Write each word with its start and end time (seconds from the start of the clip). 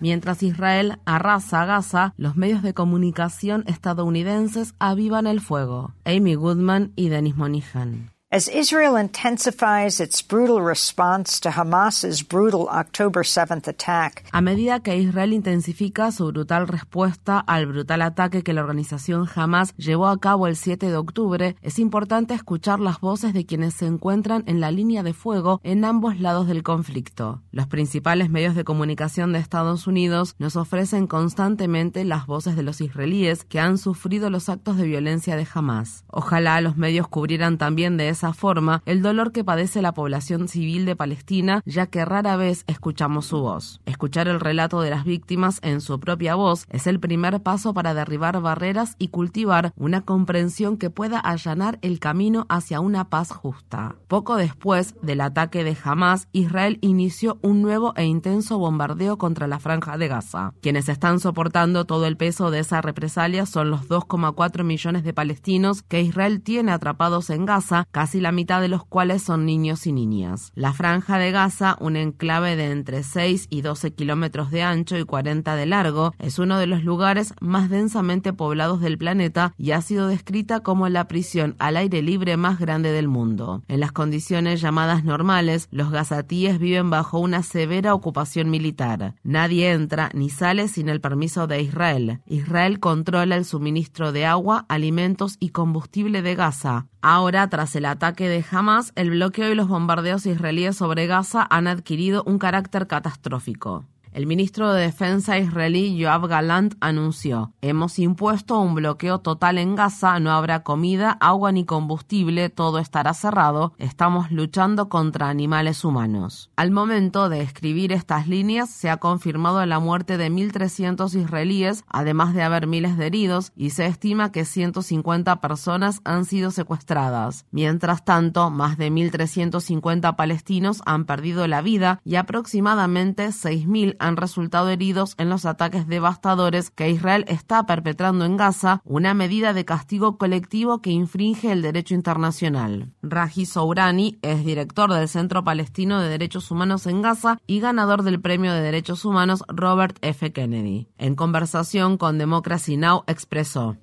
Mientras 0.00 0.42
Israel 0.42 0.98
arrasa 1.06 1.64
Gaza, 1.64 2.12
los 2.18 2.36
medios 2.36 2.62
de 2.62 2.74
comunicación 2.74 3.64
estadounidenses 3.66 4.74
avivan 4.78 5.26
el 5.26 5.40
fuego. 5.40 5.94
Amy 6.04 6.34
Goodman 6.34 6.92
y 6.96 7.08
Denis 7.08 7.36
Monihan. 7.36 8.15
As 8.28 8.48
Israel 8.48 8.96
intensifies 8.96 10.00
its 10.00 10.20
brutal 10.20 10.60
response 10.60 11.38
to 11.38 11.48
Hamas's 11.48 12.26
brutal 12.26 12.66
October 12.68 13.22
7th 13.22 13.68
attack, 13.68 14.24
a 14.32 14.40
medida 14.40 14.80
que 14.80 14.96
Israel 14.96 15.32
intensifica 15.32 16.10
su 16.10 16.32
brutal 16.32 16.66
respuesta 16.66 17.38
al 17.38 17.66
brutal 17.66 18.02
ataque 18.02 18.42
que 18.42 18.52
la 18.52 18.62
organización 18.62 19.28
Hamas 19.32 19.72
llevó 19.76 20.08
a 20.08 20.18
cabo 20.18 20.48
el 20.48 20.56
7 20.56 20.90
de 20.90 20.96
octubre, 20.96 21.54
es 21.62 21.78
importante 21.78 22.34
escuchar 22.34 22.80
las 22.80 22.98
voces 22.98 23.32
de 23.32 23.46
quienes 23.46 23.74
se 23.74 23.86
encuentran 23.86 24.42
en 24.48 24.58
la 24.60 24.72
línea 24.72 25.04
de 25.04 25.14
fuego 25.14 25.60
en 25.62 25.84
ambos 25.84 26.18
lados 26.18 26.48
del 26.48 26.64
conflicto. 26.64 27.42
Los 27.52 27.68
principales 27.68 28.28
medios 28.28 28.56
de 28.56 28.64
comunicación 28.64 29.32
de 29.32 29.38
Estados 29.38 29.86
Unidos 29.86 30.34
nos 30.38 30.56
ofrecen 30.56 31.06
constantemente 31.06 32.04
las 32.04 32.26
voces 32.26 32.56
de 32.56 32.64
los 32.64 32.80
israelíes 32.80 33.44
que 33.44 33.60
han 33.60 33.78
sufrido 33.78 34.30
los 34.30 34.48
actos 34.48 34.78
de 34.78 34.84
violencia 34.88 35.36
de 35.36 35.46
Hamas. 35.54 36.02
Ojalá 36.08 36.60
los 36.60 36.76
medios 36.76 37.06
cubrieran 37.06 37.56
también 37.56 37.96
de 37.96 38.15
esa 38.16 38.32
forma 38.32 38.82
el 38.86 39.02
dolor 39.02 39.30
que 39.30 39.44
padece 39.44 39.82
la 39.82 39.92
población 39.92 40.48
civil 40.48 40.86
de 40.86 40.96
Palestina, 40.96 41.62
ya 41.66 41.86
que 41.86 42.04
rara 42.04 42.36
vez 42.36 42.64
escuchamos 42.66 43.26
su 43.26 43.40
voz. 43.40 43.80
Escuchar 43.84 44.26
el 44.26 44.40
relato 44.40 44.80
de 44.80 44.88
las 44.88 45.04
víctimas 45.04 45.60
en 45.62 45.82
su 45.82 46.00
propia 46.00 46.34
voz 46.34 46.66
es 46.70 46.86
el 46.86 46.98
primer 46.98 47.42
paso 47.42 47.74
para 47.74 47.92
derribar 47.92 48.40
barreras 48.40 48.96
y 48.98 49.08
cultivar 49.08 49.72
una 49.76 50.00
comprensión 50.00 50.78
que 50.78 50.88
pueda 50.88 51.18
allanar 51.18 51.78
el 51.82 52.00
camino 52.00 52.46
hacia 52.48 52.80
una 52.80 53.10
paz 53.10 53.32
justa. 53.32 53.96
Poco 54.08 54.36
después 54.36 54.94
del 55.02 55.20
ataque 55.20 55.62
de 55.62 55.76
Hamas, 55.84 56.28
Israel 56.32 56.78
inició 56.80 57.38
un 57.42 57.60
nuevo 57.60 57.92
e 57.96 58.04
intenso 58.04 58.58
bombardeo 58.58 59.18
contra 59.18 59.46
la 59.46 59.58
franja 59.58 59.98
de 59.98 60.08
Gaza. 60.08 60.54
Quienes 60.62 60.88
están 60.88 61.20
soportando 61.20 61.84
todo 61.84 62.06
el 62.06 62.16
peso 62.16 62.50
de 62.50 62.60
esa 62.60 62.80
represalia 62.80 63.44
son 63.44 63.70
los 63.70 63.88
2,4 63.88 64.64
millones 64.64 65.04
de 65.04 65.12
palestinos 65.12 65.82
que 65.82 66.00
Israel 66.00 66.40
tiene 66.40 66.72
atrapados 66.72 67.28
en 67.28 67.44
Gaza, 67.44 67.86
casi 67.90 68.05
la 68.14 68.32
mitad 68.32 68.60
de 68.60 68.68
los 68.68 68.84
cuales 68.84 69.22
son 69.22 69.44
niños 69.44 69.86
y 69.86 69.92
niñas. 69.92 70.52
La 70.54 70.72
franja 70.72 71.18
de 71.18 71.30
Gaza, 71.30 71.76
un 71.80 71.96
enclave 71.96 72.56
de 72.56 72.70
entre 72.70 73.02
6 73.02 73.48
y 73.50 73.60
12 73.60 73.92
kilómetros 73.94 74.50
de 74.50 74.62
ancho 74.62 74.96
y 74.96 75.04
40 75.04 75.54
de 75.56 75.66
largo, 75.66 76.14
es 76.18 76.38
uno 76.38 76.58
de 76.58 76.66
los 76.66 76.84
lugares 76.84 77.34
más 77.40 77.68
densamente 77.68 78.32
poblados 78.32 78.80
del 78.80 78.98
planeta 78.98 79.52
y 79.58 79.72
ha 79.72 79.82
sido 79.82 80.08
descrita 80.08 80.60
como 80.60 80.88
la 80.88 81.08
prisión 81.08 81.56
al 81.58 81.76
aire 81.76 82.02
libre 82.02 82.36
más 82.36 82.58
grande 82.58 82.92
del 82.92 83.08
mundo. 83.08 83.62
En 83.68 83.80
las 83.80 83.92
condiciones 83.92 84.60
llamadas 84.60 85.04
normales, 85.04 85.68
los 85.70 85.90
gazatíes 85.90 86.58
viven 86.58 86.90
bajo 86.90 87.18
una 87.18 87.42
severa 87.42 87.94
ocupación 87.94 88.50
militar. 88.50 89.14
Nadie 89.22 89.70
entra 89.70 90.10
ni 90.14 90.30
sale 90.30 90.68
sin 90.68 90.88
el 90.88 91.00
permiso 91.00 91.46
de 91.46 91.62
Israel. 91.62 92.20
Israel 92.26 92.80
controla 92.80 93.36
el 93.36 93.44
suministro 93.44 94.12
de 94.12 94.26
agua, 94.26 94.66
alimentos 94.68 95.36
y 95.40 95.50
combustible 95.50 96.22
de 96.22 96.34
Gaza. 96.34 96.86
Ahora, 97.02 97.48
tras 97.48 97.76
el 97.76 97.84
ataque 97.96 98.28
de 98.28 98.44
Hamas, 98.50 98.92
el 98.94 99.10
bloqueo 99.10 99.50
y 99.50 99.54
los 99.54 99.68
bombardeos 99.68 100.26
israelíes 100.26 100.76
sobre 100.76 101.06
Gaza 101.06 101.46
han 101.48 101.66
adquirido 101.66 102.22
un 102.24 102.38
carácter 102.38 102.86
catastrófico. 102.86 103.86
El 104.16 104.26
ministro 104.26 104.72
de 104.72 104.80
Defensa 104.80 105.36
israelí 105.36 105.94
Yoav 105.94 106.26
Galant 106.26 106.76
anunció, 106.80 107.52
hemos 107.60 107.98
impuesto 107.98 108.58
un 108.58 108.74
bloqueo 108.74 109.18
total 109.18 109.58
en 109.58 109.74
Gaza, 109.74 110.18
no 110.20 110.30
habrá 110.30 110.62
comida, 110.62 111.18
agua 111.20 111.52
ni 111.52 111.66
combustible, 111.66 112.48
todo 112.48 112.78
estará 112.78 113.12
cerrado, 113.12 113.74
estamos 113.76 114.30
luchando 114.30 114.88
contra 114.88 115.28
animales 115.28 115.84
humanos. 115.84 116.50
Al 116.56 116.70
momento 116.70 117.28
de 117.28 117.42
escribir 117.42 117.92
estas 117.92 118.26
líneas 118.26 118.70
se 118.70 118.88
ha 118.88 118.96
confirmado 118.96 119.66
la 119.66 119.80
muerte 119.80 120.16
de 120.16 120.30
1.300 120.30 121.14
israelíes, 121.14 121.84
además 121.86 122.32
de 122.32 122.42
haber 122.42 122.66
miles 122.66 122.96
de 122.96 123.08
heridos, 123.08 123.52
y 123.54 123.68
se 123.68 123.84
estima 123.84 124.32
que 124.32 124.46
150 124.46 125.42
personas 125.42 126.00
han 126.04 126.24
sido 126.24 126.52
secuestradas. 126.52 127.44
Mientras 127.50 128.02
tanto, 128.06 128.48
más 128.48 128.78
de 128.78 128.90
1.350 128.90 130.16
palestinos 130.16 130.80
han 130.86 131.04
perdido 131.04 131.46
la 131.46 131.60
vida 131.60 132.00
y 132.02 132.14
aproximadamente 132.14 133.26
6.000 133.26 133.96
han 134.05 134.05
resultado 134.14 134.68
heridos 134.68 135.14
en 135.16 135.30
los 135.30 135.46
ataques 135.46 135.88
devastadores 135.88 136.70
que 136.70 136.90
Israel 136.90 137.24
está 137.28 137.64
perpetrando 137.64 138.26
en 138.26 138.36
Gaza, 138.36 138.82
una 138.84 139.14
medida 139.14 139.54
de 139.54 139.64
castigo 139.64 140.18
colectivo 140.18 140.82
que 140.82 140.90
infringe 140.90 141.50
el 141.50 141.62
derecho 141.62 141.94
internacional. 141.94 142.90
Raji 143.02 143.46
Sourani 143.46 144.18
es 144.20 144.44
director 144.44 144.92
del 144.92 145.08
Centro 145.08 145.44
Palestino 145.44 146.00
de 146.00 146.10
Derechos 146.10 146.50
Humanos 146.50 146.86
en 146.86 147.00
Gaza 147.00 147.38
y 147.46 147.60
ganador 147.60 148.02
del 148.02 148.20
Premio 148.20 148.52
de 148.52 148.60
Derechos 148.60 149.06
Humanos 149.06 149.44
Robert 149.48 149.96
F. 150.02 150.32
Kennedy. 150.32 150.88
En 150.98 151.14
conversación 151.14 151.96
con 151.96 152.18
Democracy 152.18 152.76
Now! 152.76 153.04
expresó. 153.06 153.76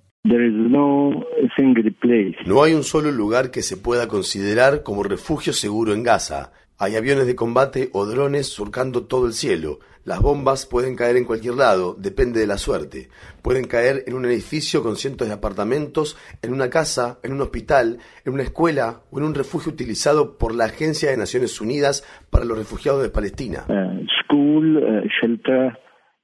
No 2.45 2.63
hay 2.63 2.73
un 2.73 2.83
solo 2.83 3.11
lugar 3.11 3.51
que 3.51 3.61
se 3.61 3.75
pueda 3.75 4.07
considerar 4.07 4.83
como 4.83 5.03
refugio 5.03 5.51
seguro 5.51 5.93
en 5.93 6.03
Gaza. 6.03 6.53
Hay 6.83 6.97
aviones 6.97 7.27
de 7.27 7.35
combate 7.37 7.87
o 7.93 8.05
drones 8.05 8.47
surcando 8.47 9.05
todo 9.05 9.25
el 9.25 9.31
cielo. 9.31 9.79
Las 10.03 10.19
bombas 10.19 10.65
pueden 10.65 10.97
caer 10.97 11.15
en 11.15 11.23
cualquier 11.23 11.53
lado, 11.53 11.95
depende 11.97 12.41
de 12.41 12.45
la 12.45 12.57
suerte. 12.57 13.07
Pueden 13.41 13.67
caer 13.67 14.03
en 14.05 14.15
un 14.15 14.25
edificio 14.25 14.83
con 14.83 14.97
cientos 14.97 15.29
de 15.29 15.33
apartamentos, 15.33 16.17
en 16.41 16.51
una 16.51 16.69
casa, 16.69 17.19
en 17.23 17.31
un 17.31 17.39
hospital, 17.39 17.99
en 18.25 18.33
una 18.33 18.43
escuela 18.43 18.99
o 19.11 19.19
en 19.19 19.23
un 19.23 19.33
refugio 19.33 19.71
utilizado 19.71 20.37
por 20.37 20.53
la 20.53 20.65
Agencia 20.65 21.09
de 21.09 21.15
Naciones 21.15 21.61
Unidas 21.61 22.03
para 22.29 22.43
los 22.43 22.57
Refugiados 22.57 23.01
de 23.01 23.07
Palestina. 23.07 23.63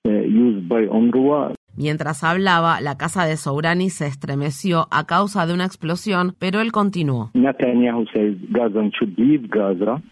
Uh, 0.05 0.11
used 0.11 0.67
by 0.67 0.87
Mientras 1.75 2.23
hablaba, 2.23 2.81
la 2.81 2.97
casa 2.97 3.25
de 3.25 3.37
Sourani 3.37 3.89
se 3.89 4.07
estremeció 4.07 4.87
a 4.91 5.05
causa 5.05 5.45
de 5.45 5.53
una 5.53 5.65
explosión, 5.65 6.35
pero 6.39 6.61
él 6.61 6.71
continuó. 6.71 7.31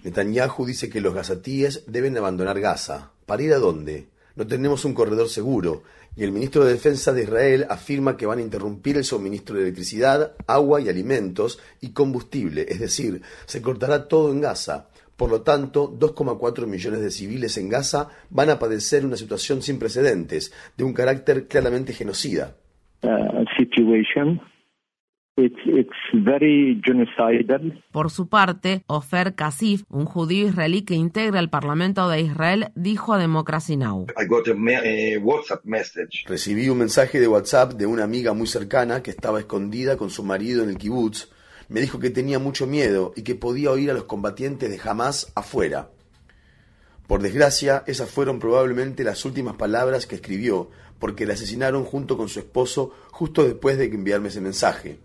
Netanyahu 0.03 0.65
dice 0.65 0.89
que 0.89 1.01
los 1.01 1.13
gazatíes 1.13 1.85
deben 1.91 2.17
abandonar 2.17 2.59
Gaza. 2.59 3.11
¿Para 3.25 3.43
ir 3.43 3.53
a 3.53 3.59
dónde? 3.59 4.07
No 4.37 4.45
tenemos 4.45 4.85
un 4.85 4.93
corredor 4.93 5.29
seguro 5.29 5.81
y 6.15 6.23
el 6.23 6.31
ministro 6.31 6.63
de 6.63 6.73
Defensa 6.73 7.11
de 7.11 7.23
Israel 7.23 7.65
afirma 7.71 8.15
que 8.15 8.27
van 8.27 8.37
a 8.37 8.43
interrumpir 8.43 8.95
el 8.95 9.03
suministro 9.03 9.55
de 9.55 9.63
electricidad, 9.63 10.33
agua 10.45 10.79
y 10.79 10.89
alimentos 10.89 11.59
y 11.81 11.91
combustible, 11.91 12.67
es 12.69 12.79
decir, 12.79 13.23
se 13.47 13.63
cortará 13.63 14.07
todo 14.07 14.31
en 14.31 14.41
Gaza. 14.41 14.89
Por 15.15 15.31
lo 15.31 15.41
tanto, 15.41 15.91
2,4 15.91 16.67
millones 16.67 17.01
de 17.01 17.09
civiles 17.09 17.57
en 17.57 17.67
Gaza 17.67 18.09
van 18.29 18.51
a 18.51 18.59
padecer 18.59 19.03
una 19.03 19.17
situación 19.17 19.63
sin 19.63 19.79
precedentes, 19.79 20.53
de 20.77 20.83
un 20.83 20.93
carácter 20.93 21.47
claramente 21.47 21.93
genocida. 21.93 22.55
Uh, 23.01 23.43
Por 27.91 28.09
su 28.09 28.27
parte, 28.27 28.83
Ofer 28.87 29.35
Kasif, 29.35 29.83
un 29.89 30.05
judío 30.05 30.47
israelí 30.47 30.81
que 30.81 30.95
integra 30.95 31.39
el 31.39 31.49
Parlamento 31.49 32.09
de 32.09 32.21
Israel, 32.21 32.67
dijo 32.75 33.13
a 33.13 33.19
Democracy 33.19 33.77
Now! 33.77 34.07
Recibí 36.27 36.69
un 36.69 36.77
mensaje 36.79 37.19
de 37.19 37.27
WhatsApp 37.27 37.73
de 37.73 37.85
una 37.85 38.03
amiga 38.03 38.33
muy 38.33 38.47
cercana 38.47 39.03
que 39.03 39.11
estaba 39.11 39.39
escondida 39.39 39.95
con 39.95 40.09
su 40.09 40.23
marido 40.23 40.63
en 40.63 40.69
el 40.69 40.77
kibutz 40.77 41.29
me 41.69 41.81
dijo 41.81 41.99
que 41.99 42.09
tenía 42.09 42.39
mucho 42.39 42.65
miedo 42.65 43.13
y 43.15 43.23
que 43.23 43.35
podía 43.35 43.71
oír 43.71 43.91
a 43.91 43.93
los 43.93 44.05
combatientes 44.05 44.69
de 44.69 44.89
Hamas 44.89 45.31
afuera. 45.35 45.89
Por 47.07 47.21
desgracia, 47.21 47.83
esas 47.87 48.09
fueron 48.09 48.39
probablemente 48.39 49.03
las 49.03 49.23
últimas 49.25 49.55
palabras 49.55 50.07
que 50.07 50.15
escribió, 50.15 50.69
porque 50.99 51.25
la 51.25 51.33
asesinaron 51.33 51.83
junto 51.83 52.17
con 52.17 52.29
su 52.29 52.39
esposo 52.39 52.93
justo 53.11 53.43
después 53.43 53.77
de 53.77 53.85
enviarme 53.85 54.29
ese 54.29 54.41
mensaje. 54.41 54.97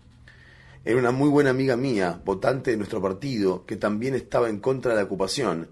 Era 0.85 0.97
una 0.97 1.11
muy 1.11 1.29
buena 1.29 1.51
amiga 1.51 1.77
mía, 1.77 2.21
votante 2.25 2.71
de 2.71 2.77
nuestro 2.77 3.01
partido, 3.01 3.65
que 3.65 3.77
también 3.77 4.15
estaba 4.15 4.49
en 4.49 4.59
contra 4.59 4.91
de 4.91 4.97
la 4.97 5.05
ocupación, 5.05 5.69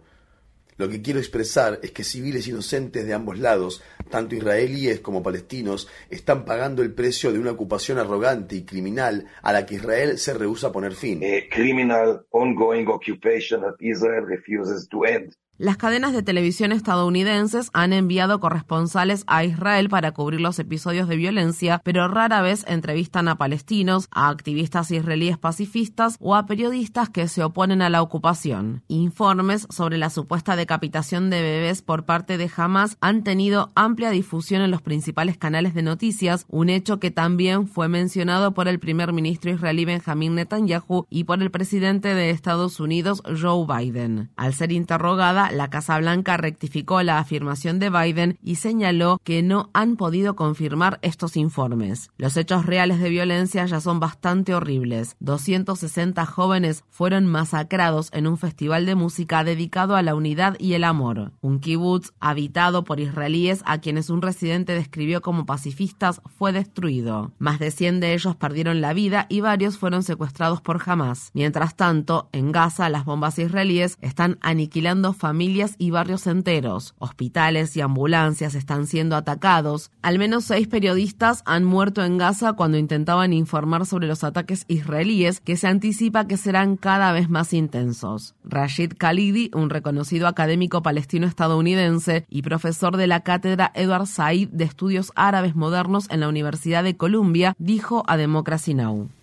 lo 0.82 0.90
que 0.90 1.04
quiero 1.04 1.20
expresar 1.20 1.80
es 1.84 1.92
que 1.92 2.04
civiles 2.04 2.48
inocentes 2.48 3.06
de 3.06 3.14
ambos 3.14 3.38
lados, 3.38 3.84
tanto 4.10 4.34
israelíes 4.34 5.00
como 5.00 5.22
palestinos, 5.22 5.88
están 6.10 6.44
pagando 6.44 6.82
el 6.82 6.92
precio 6.92 7.32
de 7.32 7.38
una 7.38 7.52
ocupación 7.52 8.00
arrogante 8.00 8.56
y 8.56 8.66
criminal 8.66 9.28
a 9.44 9.54
la 9.54 9.68
que 9.68 9.76
Israel 9.76 10.18
se 10.18 10.34
rehúsa 10.34 10.70
a 10.70 10.72
poner 10.72 10.94
fin. 10.94 11.22
A 11.24 11.54
criminal 11.54 12.26
ongoing 12.32 12.88
occupation 12.88 13.62
Israel 13.80 14.26
refuses 14.26 14.88
to 14.90 15.06
end. 15.06 15.36
Las 15.58 15.78
cadenas 15.78 16.14
de 16.14 16.24
televisión 16.24 16.72
estadounidenses 16.72 17.70
han 17.74 17.94
enviado 17.94 18.40
corresponsales 18.40 19.24
a 19.28 19.44
Israel 19.44 19.90
para 19.90 20.12
cubrir 20.12 20.42
los 20.42 20.58
episodios 20.58 21.08
de 21.08 21.18
violencia, 21.18 21.82
pero 21.84 22.08
rara 22.08 22.42
vez 22.42 22.66
entrevistan 22.68 23.28
a 23.28 23.36
palestinos, 23.36 24.08
a 24.10 24.30
activistas 24.30 24.90
israelíes 24.90 25.38
pacifistas 25.38 26.18
o 26.20 26.36
a 26.36 26.48
periodistas 26.48 27.10
que 27.10 27.28
se 27.28 27.44
oponen 27.44 27.84
a 27.84 27.92
la 27.92 28.02
ocupación. 28.02 28.82
Informes 28.88 29.68
sobre 29.70 30.00
la 30.00 30.10
supuesta 30.10 30.56
decapitación 30.56 31.30
de 31.30 31.44
bebés 31.44 31.84
por 31.84 32.06
parte 32.06 32.40
de 32.40 32.50
Hamas 32.58 32.98
han 33.00 33.24
tenido 33.24 33.72
amplia 33.76 34.10
difusión 34.10 34.64
en 34.64 34.72
los 34.72 34.82
principales 34.82 35.38
canales 35.38 35.76
de 35.76 35.84
noticias, 35.84 36.46
un 36.50 36.70
hecho 36.70 37.00
que 37.00 37.12
también 37.12 37.68
fue 37.68 37.88
mencionado 37.88 38.56
por 38.56 38.68
el 38.68 38.80
primer 38.80 39.14
ministro 39.14 39.52
israelí 39.52 39.86
Benjamin 39.86 40.34
Netanyahu 40.34 41.06
y 41.10 41.26
por 41.26 41.42
el 41.44 41.52
presidente 41.52 42.16
de 42.16 42.32
Estados 42.32 42.80
Unidos 42.80 43.22
Joe 43.40 43.68
Biden. 43.68 44.32
Al 44.36 44.56
ser 44.56 44.72
interrogada, 44.72 45.41
la 45.50 45.70
Casa 45.70 45.98
Blanca 45.98 46.38
rectificó 46.38 47.02
la 47.02 47.18
afirmación 47.18 47.80
de 47.80 47.90
Biden 47.90 48.38
y 48.44 48.56
señaló 48.56 49.20
que 49.24 49.42
no 49.42 49.72
han 49.74 49.96
podido 49.96 50.36
confirmar 50.36 51.00
estos 51.02 51.38
informes. 51.38 52.12
Los 52.18 52.38
hechos 52.38 52.66
reales 52.66 53.00
de 53.00 53.10
violencia 53.10 53.66
ya 53.66 53.82
son 53.82 54.00
bastante 54.00 54.54
horribles. 54.54 55.16
260 55.20 56.26
jóvenes 56.26 56.84
fueron 56.90 57.26
masacrados 57.26 58.10
en 58.14 58.28
un 58.28 58.38
festival 58.38 58.86
de 58.86 58.96
música 58.96 59.44
dedicado 59.44 59.96
a 59.96 60.04
la 60.04 60.14
unidad 60.14 60.56
y 60.60 60.74
el 60.74 60.84
amor. 60.84 61.32
Un 61.42 61.60
kibutz 61.60 62.12
habitado 62.20 62.84
por 62.84 63.00
israelíes 63.00 63.64
a 63.66 63.80
quienes 63.80 64.10
un 64.10 64.22
residente 64.22 64.74
describió 64.74 65.22
como 65.22 65.46
pacifistas 65.46 66.22
fue 66.38 66.52
destruido. 66.52 67.32
Más 67.40 67.58
de 67.58 67.72
100 67.72 68.00
de 68.02 68.14
ellos 68.14 68.36
perdieron 68.36 68.82
la 68.82 68.94
vida 68.94 69.26
y 69.30 69.42
varios 69.42 69.78
fueron 69.78 70.04
secuestrados 70.04 70.62
por 70.62 70.82
Hamas. 70.86 71.32
Mientras 71.34 71.76
tanto, 71.76 72.30
en 72.32 72.52
Gaza 72.52 72.90
las 72.90 73.06
bombas 73.06 73.40
israelíes 73.40 73.98
están 74.02 74.38
aniquilando 74.42 75.14
familias 75.14 75.31
familias 75.32 75.76
y 75.78 75.92
barrios 75.92 76.28
enteros. 76.28 76.94
Hospitales 77.00 77.78
y 77.78 77.80
ambulancias 77.80 78.54
están 78.54 78.86
siendo 78.86 79.16
atacados. 79.16 79.90
Al 80.02 80.20
menos 80.20 80.44
seis 80.44 80.68
periodistas 80.68 81.42
han 81.46 81.64
muerto 81.64 82.04
en 82.04 82.18
Gaza 82.18 82.52
cuando 82.52 82.78
intentaban 82.78 83.32
informar 83.32 83.86
sobre 83.86 84.08
los 84.08 84.26
ataques 84.26 84.66
israelíes 84.68 85.40
que 85.40 85.56
se 85.56 85.68
anticipa 85.68 86.28
que 86.28 86.36
serán 86.36 86.76
cada 86.76 87.14
vez 87.14 87.30
más 87.30 87.54
intensos. 87.54 88.36
Rashid 88.44 88.96
Khalidi, 88.98 89.52
un 89.54 89.70
reconocido 89.70 90.28
académico 90.28 90.82
palestino 90.82 91.28
estadounidense 91.28 92.26
y 92.30 92.42
profesor 92.42 92.98
de 92.98 93.08
la 93.08 93.22
cátedra 93.22 93.72
Edward 93.74 94.08
Said 94.08 94.50
de 94.50 94.66
Estudios 94.66 95.14
Árabes 95.16 95.56
Modernos 95.56 96.08
en 96.10 96.20
la 96.20 96.28
Universidad 96.28 96.84
de 96.84 96.98
Columbia, 96.98 97.56
dijo 97.58 98.04
a 98.06 98.18
Democracy 98.18 98.74
Now! 98.74 99.21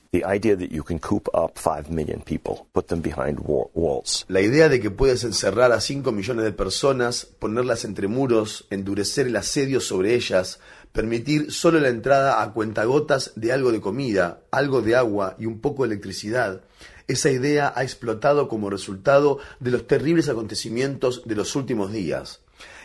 La 4.29 4.41
idea 4.41 4.71
de 4.71 4.81
que 4.81 4.91
puedes 4.91 5.23
encerrar 5.23 5.71
a 5.71 5.83
5 5.83 6.13
millones 6.13 6.47
de 6.47 6.53
personas, 6.53 7.27
ponerlas 7.27 7.85
entre 7.85 8.09
muros, 8.09 8.67
endurecer 8.71 9.27
el 9.27 9.37
asedio 9.37 9.81
sobre 9.81 10.15
ellas, 10.15 10.61
permitir 10.93 11.53
solo 11.53 11.79
la 11.79 11.89
entrada 11.89 12.43
a 12.43 12.55
cuentagotas 12.55 13.33
de 13.37 13.53
algo 13.53 13.71
de 13.71 13.83
comida, 13.83 14.41
algo 14.51 14.81
de 14.81 14.97
agua 14.97 15.37
y 15.39 15.45
un 15.45 15.61
poco 15.61 15.83
de 15.83 15.93
electricidad, 15.93 16.63
esa 17.07 17.31
idea 17.31 17.73
ha 17.75 17.83
explotado 17.83 18.49
como 18.49 18.71
resultado 18.71 19.39
de 19.61 19.71
los 19.71 19.87
terribles 19.87 20.29
acontecimientos 20.29 21.23
de 21.27 21.35
los 21.35 21.55
últimos 21.55 21.93
días. 21.93 22.41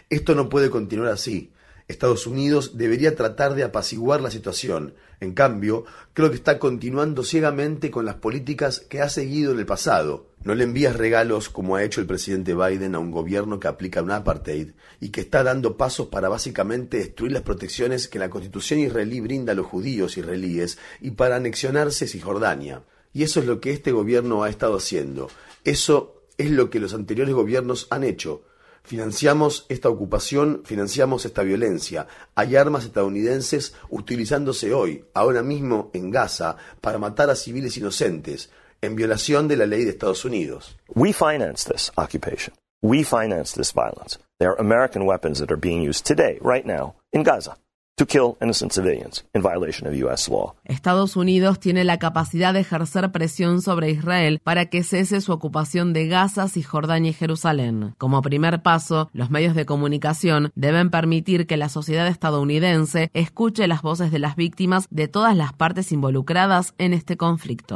Esto 0.09 0.35
no 0.35 0.49
puede 0.49 0.69
continuar 0.69 1.11
así. 1.11 1.51
Estados 1.87 2.27
Unidos 2.27 2.77
debería 2.77 3.15
tratar 3.15 3.55
de 3.55 3.63
apaciguar 3.63 4.21
la 4.21 4.31
situación. 4.31 4.93
En 5.19 5.33
cambio, 5.33 5.85
creo 6.13 6.29
que 6.29 6.35
está 6.35 6.59
continuando 6.59 7.23
ciegamente 7.23 7.91
con 7.91 8.05
las 8.05 8.15
políticas 8.15 8.79
que 8.79 9.01
ha 9.01 9.09
seguido 9.09 9.53
en 9.53 9.59
el 9.59 9.65
pasado. 9.65 10.27
No 10.43 10.55
le 10.55 10.65
envías 10.65 10.95
regalos 10.95 11.49
como 11.49 11.75
ha 11.75 11.83
hecho 11.83 12.01
el 12.01 12.07
presidente 12.07 12.53
Biden 12.53 12.95
a 12.95 12.99
un 12.99 13.11
gobierno 13.11 13.59
que 13.59 13.67
aplica 13.67 14.01
un 14.01 14.11
apartheid 14.11 14.71
y 14.99 15.09
que 15.09 15.21
está 15.21 15.43
dando 15.43 15.77
pasos 15.77 16.07
para 16.07 16.29
básicamente 16.29 16.97
destruir 16.97 17.31
las 17.31 17.43
protecciones 17.43 18.07
que 18.07 18.19
la 18.19 18.29
constitución 18.29 18.79
israelí 18.79 19.21
brinda 19.21 19.53
a 19.53 19.55
los 19.55 19.65
judíos 19.65 20.17
israelíes 20.17 20.77
y 20.99 21.11
para 21.11 21.37
anexionarse 21.37 22.07
Cisjordania. 22.07 22.83
Y 23.13 23.23
eso 23.23 23.39
es 23.39 23.45
lo 23.45 23.61
que 23.61 23.71
este 23.71 23.91
gobierno 23.91 24.43
ha 24.43 24.49
estado 24.49 24.75
haciendo. 24.75 25.29
Eso 25.63 26.23
es 26.37 26.51
lo 26.51 26.69
que 26.69 26.79
los 26.79 26.93
anteriores 26.93 27.33
gobiernos 27.33 27.87
han 27.89 28.03
hecho. 28.03 28.43
Financiamos 28.83 29.65
esta 29.69 29.87
ocupación, 29.87 30.61
financiamos 30.65 31.25
esta 31.25 31.41
violencia. 31.41 32.05
Hay 32.35 32.57
armas 32.57 32.83
estadounidenses 32.83 33.73
utilizándose 33.89 34.73
hoy, 34.73 35.05
ahora 35.13 35.41
mismo 35.41 35.89
en 35.93 36.11
Gaza, 36.11 36.57
para 36.81 36.97
matar 36.97 37.29
a 37.29 37.35
civiles 37.35 37.77
inocentes, 37.77 38.49
en 38.81 38.95
violación 38.95 39.47
de 39.47 39.55
la 39.55 39.65
ley 39.65 39.85
de 39.85 39.91
Estados 39.91 40.25
Unidos. 40.25 40.77
We 40.93 41.13
finance 41.13 41.63
this 41.71 41.91
occupation. 41.95 42.53
We 42.81 43.03
finance 43.03 43.55
this 43.55 43.71
violence. 43.71 44.19
There 44.39 44.51
are 44.51 44.59
American 44.59 45.05
weapons 45.05 45.39
that 45.39 45.49
are 45.49 45.59
being 45.59 45.81
used 45.81 46.05
today, 46.05 46.37
right 46.41 46.65
now, 46.65 46.95
in 47.13 47.23
Gaza. 47.23 47.55
Estados 50.63 51.15
Unidos 51.15 51.59
tiene 51.59 51.83
la 51.83 51.99
capacidad 51.99 52.51
de 52.51 52.61
ejercer 52.61 53.11
presión 53.11 53.61
sobre 53.61 53.91
Israel 53.91 54.41
para 54.43 54.65
que 54.65 54.81
cese 54.83 55.21
su 55.21 55.31
ocupación 55.31 55.93
de 55.93 56.07
Gaza, 56.07 56.47
Cisjordania 56.47 57.11
y 57.11 57.13
Jerusalén. 57.13 57.93
Como 57.99 58.23
primer 58.23 58.63
paso, 58.63 59.11
los 59.13 59.29
medios 59.29 59.53
de 59.53 59.67
comunicación 59.67 60.51
deben 60.55 60.89
permitir 60.89 61.45
que 61.45 61.55
la 61.55 61.69
sociedad 61.69 62.07
estadounidense 62.07 63.11
escuche 63.13 63.67
las 63.67 63.83
voces 63.83 64.11
de 64.11 64.17
las 64.17 64.35
víctimas 64.35 64.87
de 64.89 65.07
todas 65.07 65.37
las 65.37 65.53
partes 65.53 65.91
involucradas 65.91 66.73
en 66.79 66.93
este 66.93 67.15
conflicto. 67.15 67.71